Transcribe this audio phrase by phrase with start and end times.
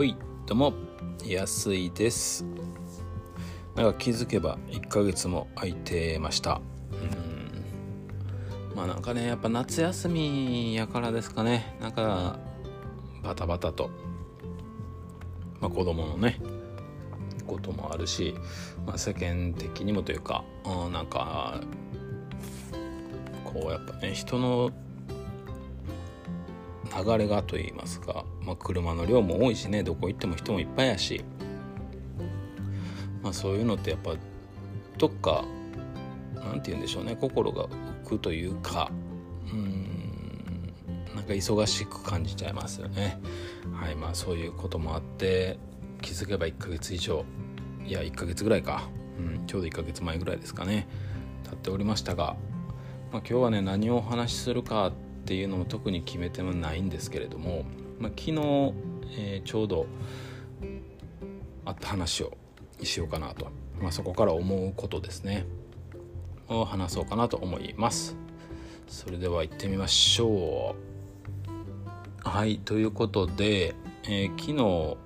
[0.00, 0.72] はいどうも。
[1.26, 2.46] 安いです。
[3.76, 6.62] なんか気づけば1ヶ月も空いてました。
[6.90, 8.74] うん。
[8.74, 11.76] まあなんかねやっぱ夏休みやからですかね。
[11.82, 12.38] なんか
[13.22, 13.90] バタバタと、
[15.60, 16.40] まあ、子供のね
[17.46, 18.34] こともあるし、
[18.86, 21.60] まあ、世間的にもというか、うん、なんか
[23.44, 24.70] こうやっぱね人の
[26.90, 31.24] 流れがと言いますか、まあ、車の量も多いしねどこ行っても人もいっぱいやし、
[33.22, 34.14] まあ、そういうのってやっぱ
[34.98, 35.44] どっか
[36.34, 37.66] 何て言うんでしょうね心が
[38.04, 38.90] 浮くというか
[39.52, 40.74] うん
[41.14, 43.20] なんか忙しく感じちゃいますよね。
[43.72, 45.58] はいまあそういうこともあって
[46.02, 47.24] 気づけば1ヶ月以上
[47.84, 50.88] いや1ヶ月ぐらいか、うん、ちょうど1ヶ月前ぐらいですかね。
[51.44, 52.36] 経っておりましたが、
[53.12, 57.64] まあ、今日はね何をお話しするかってっていうのも特に決めてもないんですけれども、
[57.98, 58.32] まあ、昨日、
[59.18, 59.86] えー、ちょうど
[61.64, 62.36] あった話を
[62.82, 63.46] しようかなと、
[63.80, 65.46] まあ、そこから思うことですね。
[66.48, 68.16] を話そうかなと思います。
[68.88, 70.74] それでは行ってみましょ
[72.24, 72.28] う。
[72.28, 74.96] はいということで、えー、昨日、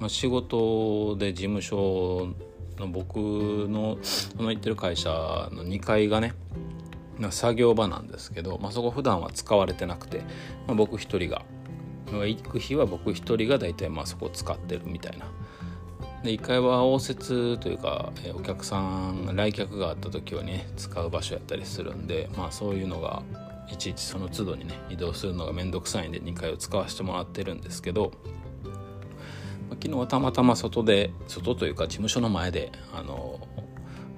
[0.00, 2.34] まあ、仕事で事務所
[2.78, 3.98] の僕の
[4.36, 5.10] の行ってる会社
[5.52, 6.34] の2階がね
[7.30, 10.18] 作業場なんですけど、まあ、そこ普段は使われてなくて、
[10.66, 11.44] まあ、僕一人が
[12.10, 15.26] 行く日は僕一人が大体まあそこを使ってるみたいな。
[16.22, 23.22] で1階は応接というかえお客さん来客があった時はね使う場所やったりするんでまあそういうのが
[23.68, 28.12] いちいちその都度にね移動するのが面倒くさいんで2階を使わせてもらってるんですけど
[29.68, 33.40] ま昨日はたまたま外で外というか事務所の前であの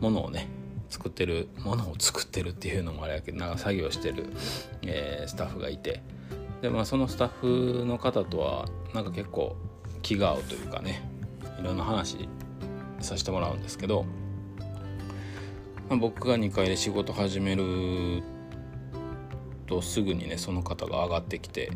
[0.01, 0.49] 物をね
[0.95, 4.27] 作ってるものを作ってるっていうのもあれやけどなんか作業してる、
[4.83, 6.03] えー、スタッフがいて。
[6.63, 7.29] で、まあ、そのスタッ
[7.81, 9.57] フの方とはなんか結構
[10.03, 11.03] 気が合うというかね
[11.61, 12.29] いろんな話
[13.01, 14.07] させてもらうんですけど、
[15.91, 18.23] まあ、僕が2階で仕事始める
[19.67, 21.73] とすぐにねその方が上がってきて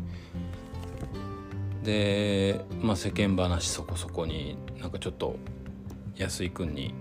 [1.83, 5.35] で、まあ、世間話そこそこになんかちょっと
[6.15, 6.93] 安井君に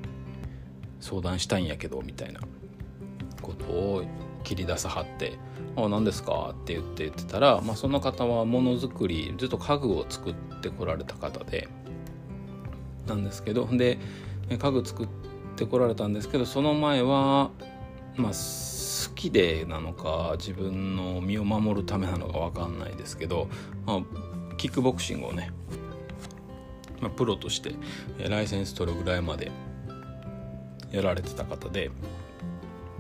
[1.01, 2.41] 相談したいんやけどみたいな
[3.43, 4.05] ことを
[4.45, 5.39] 切り出さはって
[5.77, 11.69] 「あ何ですか?」って言って言ってたら、まあ、その方はものづくりずっと家具を作ってこられた方で
[13.07, 13.99] なんですけどで
[14.51, 15.09] 家具作っ
[15.57, 17.51] てこられたんですけどその前は
[18.17, 23.49] まあ好きでなのか自分の身を守るためなのか分かんないですけど、
[23.87, 24.01] まあ、
[24.57, 25.51] キックボクシングをね、
[27.01, 27.75] まあ、プロとして
[28.29, 29.51] ライセンス取るぐらいまで
[30.91, 31.91] やられてた方で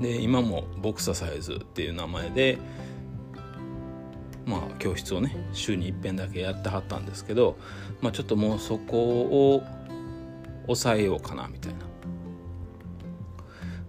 [0.00, 2.58] で今もボクササイズっていう名前で
[4.46, 7.58] まあ教室をね週に一遍だけやってはったんですけど、
[8.00, 9.62] まあ、ちょっともうそこを
[10.66, 11.78] 抑えようかなみたいな。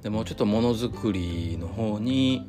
[0.01, 2.47] でもうちょっとものづくりの方に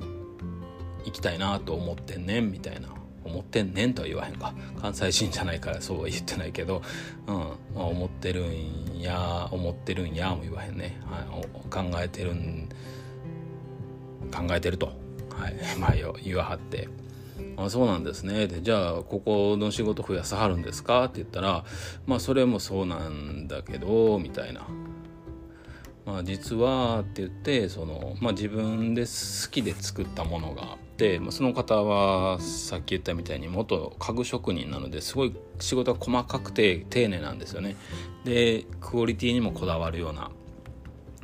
[1.04, 2.88] 行きたいなと思ってんねんみたいな。
[3.30, 4.54] 思ってんねんとは言わへんか。
[4.80, 6.82] 関西人じゃないからそうは言ってないけど、
[7.26, 7.34] うん。
[7.36, 12.68] まあ、思ってるんや思ってるんやも言わへんね、はい、考えてるん
[14.30, 15.54] 考えてると、はい。
[15.78, 16.88] まあ、言わはって
[17.56, 21.64] 「あそうなんですね」で「じゃあここの仕事増やさはるんですか?」って言ったら
[22.06, 24.66] 「まあそれもそうなんだけど」みたいな。
[26.06, 30.76] まあ、実はって言ってその、まあ、自分で好きで作ったものが、
[31.18, 37.76] まあ、その方はさっき言ったみたいに元家具職人なのですごい仕事が細かくて丁寧なんですよね。
[38.24, 40.30] でクオリティにもこだわるような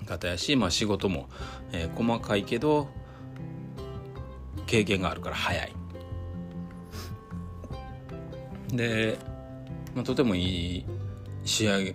[0.06, 1.28] 方やし、まあ、仕事も、
[1.72, 2.88] えー、細かいけど
[4.66, 5.72] 経験があるから早い。
[8.72, 9.18] で、
[9.94, 10.86] まあ、とてもいい
[11.44, 11.94] 仕上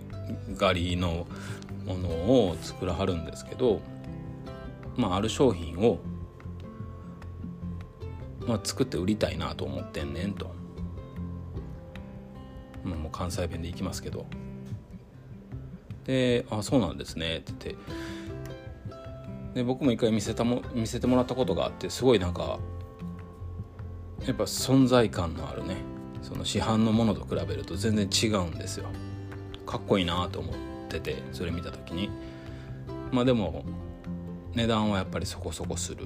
[0.56, 1.26] がりの
[1.84, 3.80] ものを作らはるんですけど、
[4.96, 5.98] まあ、ある商品を
[8.46, 10.54] まあ、作って売りたいなと思ってんねんと、
[12.84, 14.26] まあ、もう関西弁でいきますけど。
[16.04, 17.92] で「あそうなんですね」って言って。
[19.54, 22.58] で僕も一回見せたも見せてもらったことがあってすごいなんか
[24.26, 25.76] やっぱ存在感のあるね。
[26.22, 28.86] その市販のものと比べると全然違うんですよ。
[29.66, 30.54] かっこいいなと思っ
[30.88, 32.10] ててそれ見た時に。
[33.10, 33.64] まあでも
[34.54, 36.04] 値段はやっぱりそこそこする。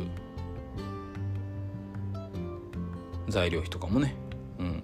[3.29, 4.15] 材料費とかもね、
[4.59, 4.83] うん。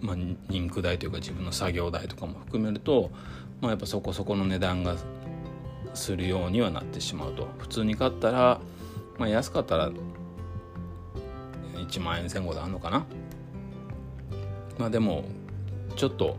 [0.00, 0.16] まあ、
[0.50, 3.10] リク代というか自分の作業代とかも含めると、
[3.60, 4.96] まあ、やっぱそこそこの値段が
[5.94, 7.48] するようにはなってしまうと。
[7.58, 8.60] 普通に買ったら、
[9.18, 9.90] まあ、安かったら
[11.74, 13.06] 1万円前後であるのかな。
[14.78, 15.24] まあでも
[15.96, 16.36] ちょっと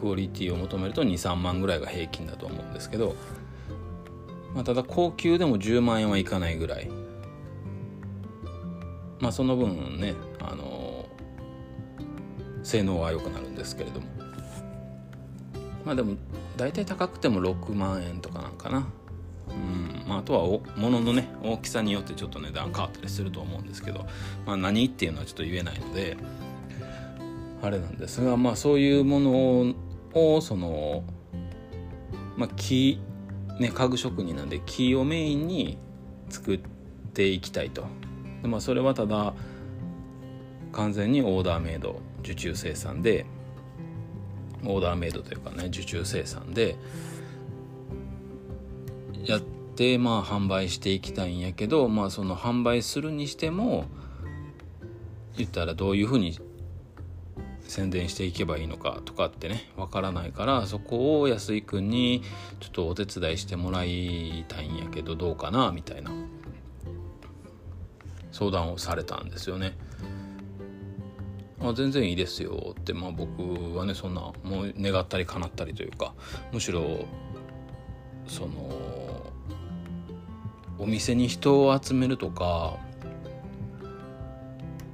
[0.00, 3.16] クオリティを求めると23万ぐらいが平均だと思うんですけど、
[4.54, 6.90] まあ、ただ高級でも10万円はいかないぐらい
[9.22, 11.06] まあその分ねあの
[12.64, 14.06] 性能は良くなるんですけれども。
[15.84, 16.16] まあでも
[16.56, 18.86] 大体高くても6万円とかなんかな。
[19.48, 20.08] うん。
[20.08, 24.06] まあ、あとはお物のね大きさによってちょっと値段変わったりすると思うんですけど、
[24.44, 26.16] まあ、何っていうのはちょっと言えないので
[27.62, 29.74] あれなんですが、まあ、そういうもの
[30.14, 31.04] をその、
[32.36, 33.00] まあ、木、
[33.60, 35.78] ね、家具職人なんで木をメインに
[36.28, 36.60] 作っ
[37.14, 37.86] ていきたいと。
[38.42, 39.34] で、まあ、それはただ
[40.72, 43.26] 完全にオーダーメイド受注生産で
[44.64, 46.76] オーダーメイドというかね受注生産で
[49.24, 53.86] やってまあ販売していきたいんやけどまあその販売するにしても
[55.36, 56.38] 言ったらどういうふうに
[57.62, 62.22] 宣伝していけばいいのかとかってねわからないからそこを安井くんに
[62.60, 66.10] ちょっとお手伝いしてもらいたいんやけどどうかなみたいな。
[68.32, 69.76] 相談をされたんですよね。
[71.60, 76.12] あ全然いいですよってまあ僕はねそんなもう願ったり叶ったりというか
[76.52, 77.06] むしろ
[78.26, 79.30] その
[80.78, 82.78] お店に人を集めるとか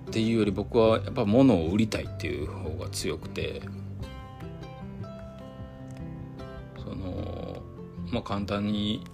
[0.08, 3.62] っていうより僕はやっぱ物を売りたいっていう方が強くて
[6.76, 7.62] その
[8.10, 9.04] まあ簡単に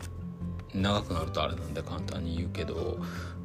[0.73, 2.99] 長くなるとあれなんで簡単に言うけど、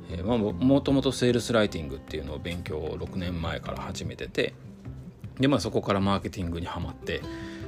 [0.09, 4.53] えー、まあ、もともとセールスライティングっていうのを勉強を6年前から始めてて
[5.39, 7.21] でまあそこからマーケティングにはまって、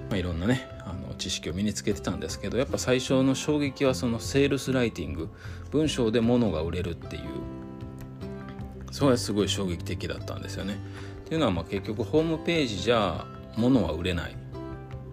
[0.09, 5.29] まあ、いろんなねあの知識を身につけてたんですけどやっぱ最初の衝撃はそのセールスライティング
[5.71, 7.23] 文章で物が売れるっていう
[8.91, 10.77] それはすごい衝撃的だったんですよね。
[11.25, 14.35] っていうのはまあ結局ホームページじゃ物は売れない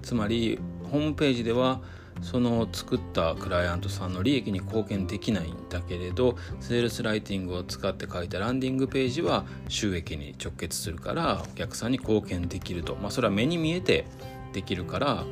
[0.03, 0.59] つまり
[0.91, 1.81] ホームページでは
[2.23, 14.07] その作ったクライアントさんの利益に貢献できないんだけれどセールスライティングを使って書いたランディングページは収益に直結するからお客さんに貢献できると、まあ、それは目に見えて
[14.53, 15.25] できるから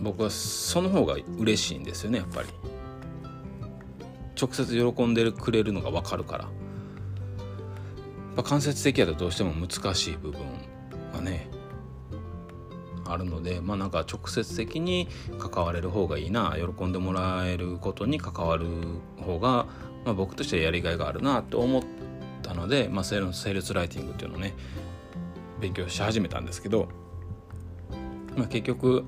[0.00, 2.48] 僕はその方が嬉しいんですよねやっぱり。
[4.40, 6.48] 直接喜んでくれるのが分かるから。
[8.38, 10.40] ぱ間接的やとどうしても難しい部分
[11.12, 11.47] がね
[13.08, 15.08] あるのでまあなんか直接的に
[15.38, 18.66] 関われる方がいいな喜んでもらえることに関わる
[19.24, 19.66] 方が、
[20.04, 21.82] まあ、僕としてはやりがいがあるなと思っ
[22.42, 24.54] たので、まあ、セールセールスライティングっていうのをね
[25.60, 26.88] 勉強し始めたんですけど、
[28.36, 29.04] まあ、結局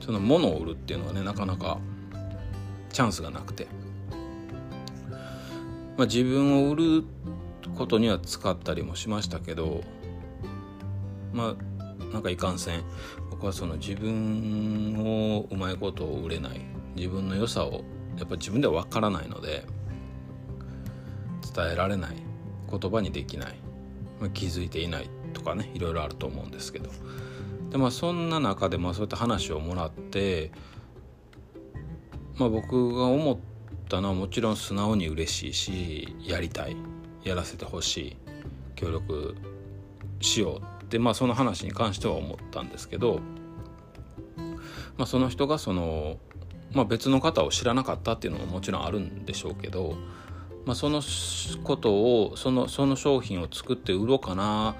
[0.00, 1.78] その物を売るっていうのはねなかなか
[2.92, 3.66] チャンスがなくて、
[5.96, 7.04] まあ、自分を売る
[7.76, 9.82] ことには使ったりもしましたけど
[11.32, 11.65] まあ
[12.16, 12.82] なんかいかんせん。
[13.30, 16.62] 僕はその自分をうまいことを売れない。
[16.94, 17.84] 自分の良さを
[18.16, 19.66] やっぱ自分では分からないので
[21.54, 22.16] 伝えられない。
[22.70, 23.54] 言葉にできない、
[24.18, 26.88] まあ、気づいていないとかねいろいろあると思うんですけど。
[27.68, 30.52] でまあそんな中でまあそういった話をもらって
[32.38, 33.38] まあ僕が思っ
[33.90, 36.78] たのはもちろん素直に嬉しいしやりたい。
[37.24, 38.16] やらせてほしい。
[38.74, 39.36] 協力
[40.20, 43.20] しようってまあその話に関しては思ったんですけど、
[44.96, 46.18] まあ、その人がその、
[46.72, 49.96] まあ、別の方を知らなかったっていうのももちろんあるんでしょうけど、
[50.64, 51.02] まあ、その
[51.64, 54.76] ことをそのその商品を作って売ろうかな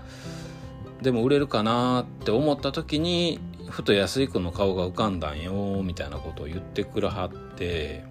[1.03, 8.05] でも売れるかなって思った時にふと安井君の顔が浮かんだんよみたいなことを言ってくれはって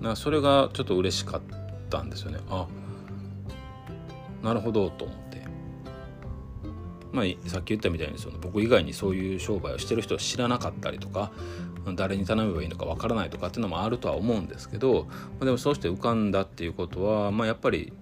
[0.00, 1.40] なそれがちょっと嬉しかっ
[1.90, 2.38] たんですよね。
[2.50, 2.66] あ
[4.42, 5.27] なるほどと思って
[7.12, 11.32] まあさっき言ったみたいにその僕以外にそういう商売をしてる人は知らなかったりとか
[11.94, 15.06] 誰に頼めばいいのかわからないとかっていうのもあるとは思うんですけど
[15.38, 17.92] までもそうして浮かんだっていうことは、まあ、やっぱり、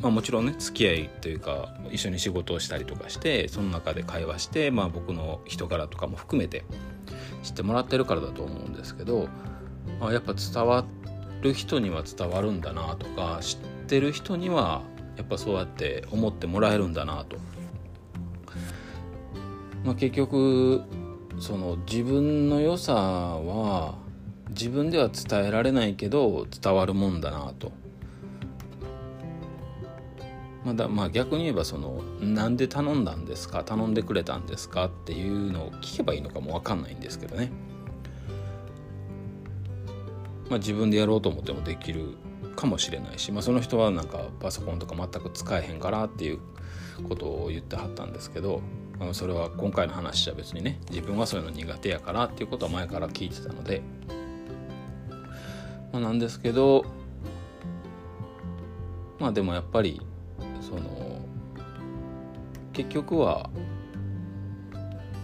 [0.00, 6.64] まあ、もちろんね付き合いというか一緒に仕事をしたりとかしてその中で会話して、まあ、僕の人柄とかも含めて
[7.42, 9.28] 知ってもらってるからだと思うんですけど、
[9.98, 10.84] まあ、やっぱ伝わ
[11.40, 14.82] る人には伝わるんだなとか知ってる人には
[15.16, 17.36] やっぱそうやって思ってもらえるんだなと。
[19.84, 20.82] まあ、結局
[21.38, 23.94] その自分の良さは
[24.50, 27.72] 自分では伝えられないけど伝わるもんだなと。
[30.64, 33.64] まだまあ逆に言えばそのなんで頼んだんですか？
[33.64, 34.84] 頼んでくれたんですか？
[34.86, 37.50] っていうのを聞けばいいのかも分かんないんですけどね。
[40.50, 42.16] まあ、自分でやろうと思ってもできる
[42.56, 46.40] かもしれないし、まあ、その人はなんかパソコンとか全く使えへんからっていう
[47.08, 48.60] ことを言ってはったんですけど
[49.00, 53.82] うんそれは今回の話じゃ別にね自分はそういうの苦手やからっていうことは前から聞いてたので、
[55.92, 56.84] まあ、なんですけど
[59.18, 60.00] まあでもやっぱり
[60.60, 61.20] その
[62.72, 63.50] 結局は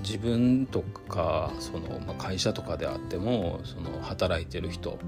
[0.03, 4.99] 自分とかその、まあ、会社とかであってもその働いてる人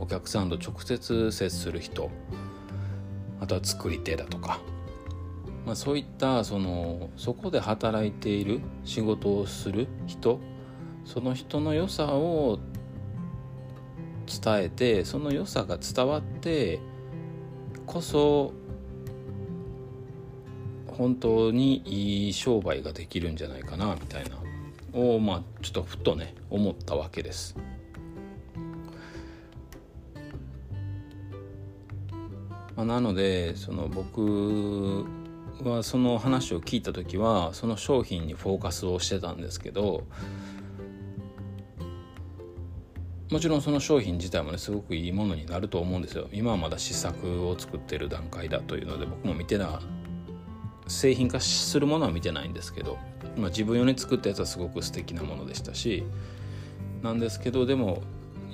[0.00, 2.10] お客さんと直接接する人
[3.40, 4.60] あとは作り手だとか、
[5.68, 10.40] まあ、そういったそのそこで働いている仕事をする人
[11.04, 12.58] その人の良さを
[14.26, 16.80] 伝えてその良さが伝わって
[17.84, 18.54] こそ
[20.86, 24.38] 本当にいい商売ができるんじゃないかなみたいな
[24.98, 27.54] をまあちょっとふとね思ったわけです。
[32.74, 35.04] まあ、なのでその僕
[35.64, 40.04] はその話を聞いた時はその商品にフォーカスをしてたんですけど
[43.30, 46.28] もちろんその商品自体もねすごくいいものになると思うんですよ。
[46.32, 49.80] 今はまだ試作を作ってる段階だというので僕も見てな
[50.86, 52.96] 製品化するものは見てないんですけど、
[53.36, 56.04] まあ、自分用に作ったやつはすごく素敵なものでしたし
[57.02, 58.02] なんですけどでも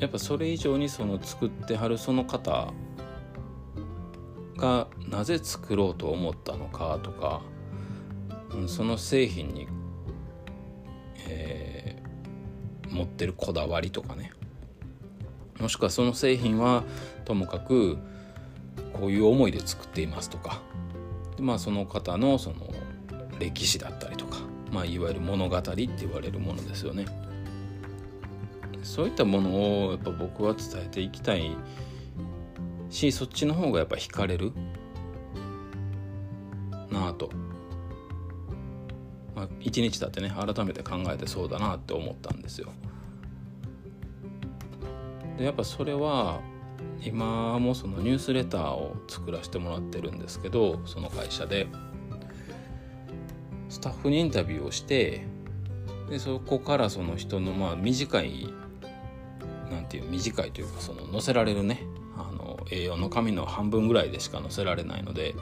[0.00, 2.72] やっぱそれ以上にその作ってはるその方
[4.56, 7.42] がなぜ作ろうと思ったのかとか、
[8.66, 9.66] その製品に、
[11.26, 14.32] えー、持ってるこだわりとかね。
[15.60, 16.84] もしくはその製品は
[17.24, 17.98] ともかく
[18.92, 20.60] こういう思いで作っていますとか。
[21.36, 22.56] でまあその方のその
[23.38, 24.38] 歴史だったりとか、
[24.70, 27.06] まあ、いわゆる物語って言われるものですよね。
[28.82, 31.56] そういったものをやっぱ僕は伝えていきたい
[32.94, 34.52] しそっちの方がやっぱ惹かれる？
[36.90, 37.28] なあと、
[39.34, 42.72] まあ、一日だってね改めて考えてそうだなって思ったんですよ。
[45.36, 46.40] でやっぱそれは
[47.02, 51.66] 今もそのニュースレターを作らせてもらってるんですけどその会社で。
[53.70, 55.26] スタッフにインタビューをして
[56.08, 58.48] でそこからその人のまあ短い
[59.68, 61.82] なんていう短いというかその載せられるね。
[62.66, 65.34] A4 の紙の半分ぐらいでしか載せられないので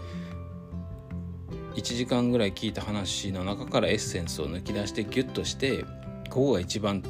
[1.75, 5.85] 1時間ぐらい聞いた話の中からエッセンスを抜き出してギュッとして
[6.29, 7.03] ここが一番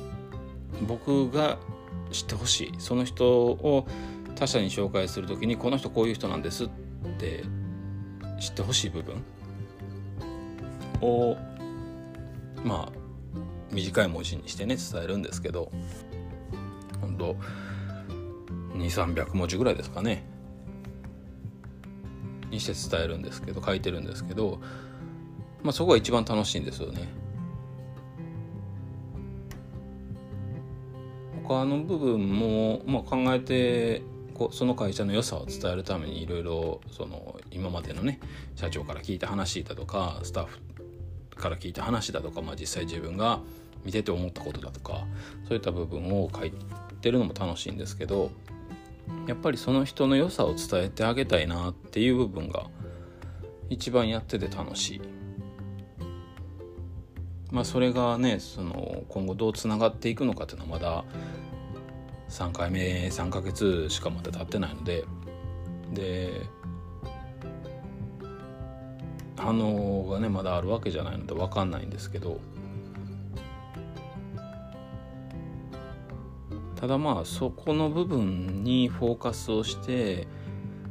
[0.87, 1.59] 僕が
[2.11, 2.73] 知ってほしい。
[2.79, 3.87] その人を
[4.35, 6.69] 他者に紹介する時にこの人こういう人なんですっ
[7.19, 7.45] て
[8.41, 9.23] 知ってほしい部分。
[11.01, 11.37] を
[12.65, 12.93] まあ
[13.73, 15.73] 短い文字にしてね伝えるんですけど
[17.01, 17.37] 本当
[18.75, 20.25] 2300文字ぐらいですかね
[22.51, 24.61] にして伝えるんですけど書いてるんですけど、
[25.63, 27.09] まあ、そこが一番楽しいんですよね。
[31.43, 34.03] 他の部分も、まあ、考えて
[34.33, 38.21] こその会社の良さを伝えるためにいろいろその今までのね
[38.55, 40.61] 社長から聞いた話だとかスタッフ
[41.37, 43.41] から聞いた話だとか、まあ、実際自分が
[43.85, 45.05] 見てて思ったことだとか
[45.49, 46.53] そういった部分を書い
[47.01, 48.31] てるのも楽しいんですけど
[49.27, 52.67] やっぱりその人の良さを伝えてあげたいなっていう部分が
[53.71, 55.01] 一番やってて楽しい。
[57.51, 61.05] まあそれがねその今後どうつながっていくのかっていうのはまだ
[62.31, 65.05] 3回目3ヶ月しかまだ経ってないので
[65.93, 66.41] で
[69.37, 72.41] 反応がねまだあるわけじゃないので分かんないんですけど
[76.83, 80.27] ただまあそこの部分にフォーカスをして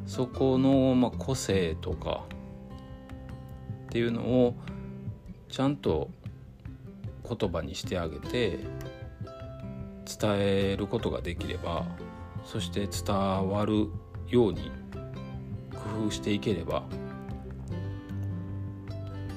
[0.06, 2.24] そこのま個性とか
[3.88, 4.56] っていうのを
[5.50, 6.10] ちゃんと
[7.28, 8.60] 言葉にしてあげて
[10.06, 11.86] 伝えることができれば
[12.46, 13.14] そして伝
[13.50, 13.90] わる
[14.30, 14.72] ように
[15.74, 16.84] 工夫していければ、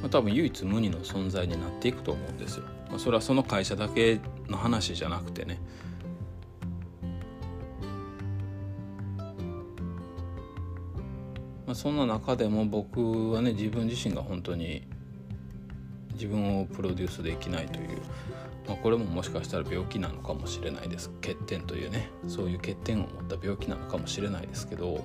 [0.00, 2.64] まあ、多分唯一無二の存在になっていくと思うんですよ。
[2.90, 5.58] まあ、それはその会社だけの話じゃなくてね
[11.74, 14.86] そんな中でも僕はね自分自身が本当に
[16.12, 18.00] 自分をプロデュースできないという
[18.66, 21.10] まあ、これももしかしたら病気なのかもしれないです。
[21.20, 25.04] 欠点というねそういう欠点を持った病気なのかもしれないですけど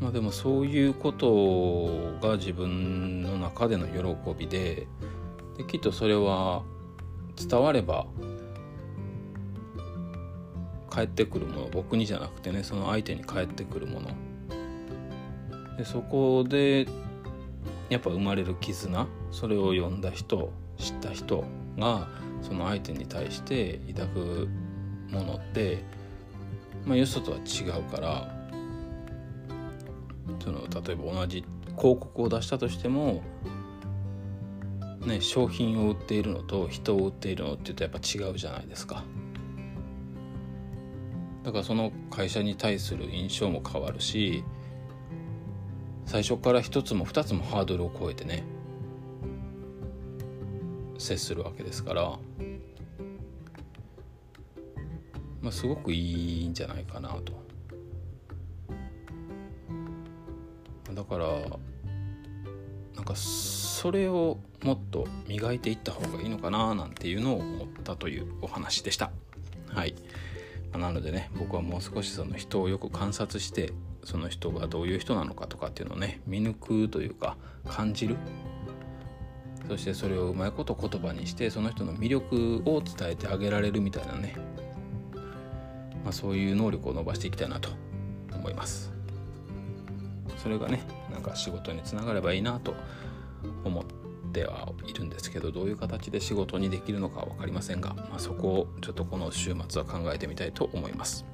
[0.00, 4.86] まあでもそういうことが自分の中での喜びで
[5.56, 6.62] できっとそれは
[7.36, 8.06] 伝われば
[10.98, 14.10] 返ってくるもの僕にじゃなくてねその相手に返ってくるもの
[15.76, 16.88] でそこで
[17.88, 21.44] やっぱ生まれる絆それを読んだ人知った人
[21.78, 22.08] が
[22.42, 24.48] その相手に対して抱く
[25.08, 25.84] ものって、
[26.84, 28.34] まあ、よそとは違うから
[30.42, 31.44] その例えば同じ
[31.76, 33.22] 広告を出したとしても、
[35.06, 39.04] ね、商品を売っているのと人を売っているのっていうとやっぱ違うじゃないですか。
[41.44, 44.44] だからその会社に対する印象も変わるし
[46.04, 48.44] 最初から一つも二つもハードルを超えてね
[50.98, 52.02] 接するわけですから、
[55.40, 57.32] まあ、すごくいいんじゃないかなと。
[60.92, 61.26] だから
[62.96, 69.12] なんかそれをもっと磨いていった方がいいのかななんていうのを思ったというお話でした。
[69.68, 69.94] はい
[70.72, 73.72] なのでね僕はもう少しその人をよく観察して
[74.04, 78.16] その人がどういう人なのかとかっていうのをね見抜くというか感じる。
[79.66, 84.34] そしてそれをうまいこと言葉にしてその人の魅力を伝えてあげられるみたいなね、
[86.04, 87.68] まあ、そういう能力を伸ばしていきたいなと
[88.32, 88.90] 思います。
[90.38, 90.80] それがね
[91.12, 92.74] なんか仕事につながればいいなと
[93.64, 94.07] 思って
[94.44, 101.24] はいるんですけどどういう形で仕事にできるのか分かりませんが、まあ、そこをちょっとこの週末は考えてみたいと思います。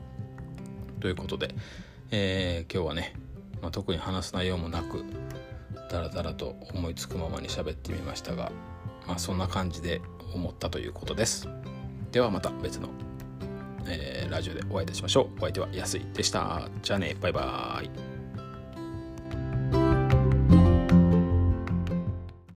[1.01, 1.55] ということで、
[2.11, 3.15] えー、今日はね、
[3.61, 5.05] まあ、特に話す内容もなく
[5.91, 8.51] ダラダラと思いつくままに喋ってみましたが、
[9.07, 10.01] まあ、そんな感じで
[10.35, 11.49] 思ったということです。
[12.11, 12.89] ではまた別の、
[13.87, 15.39] えー、ラジオでお会いいたしましょう。
[15.39, 16.69] お相手は安いでした。
[16.83, 17.17] じゃあね。
[17.21, 18.14] バイバーイ。